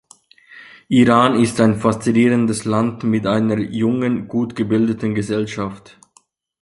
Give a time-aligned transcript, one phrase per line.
[0.89, 5.99] Iran ist ein faszinierendes Land mit einer jungen, gut gebildeten Gesellschaft.